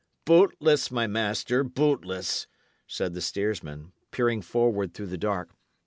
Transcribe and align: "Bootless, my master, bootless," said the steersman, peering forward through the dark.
"Bootless, 0.25 0.89
my 0.89 1.05
master, 1.05 1.63
bootless," 1.63 2.47
said 2.87 3.13
the 3.13 3.21
steersman, 3.21 3.93
peering 4.09 4.41
forward 4.41 4.95
through 4.95 5.05
the 5.05 5.15
dark. 5.19 5.51